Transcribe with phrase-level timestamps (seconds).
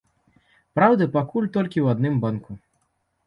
[0.77, 2.51] Праўда, пакуль толькі ў адным банку.